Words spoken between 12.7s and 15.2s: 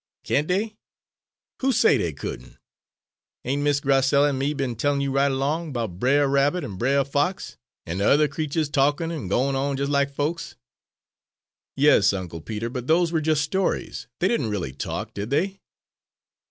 but those were just stories; they didn't really talk,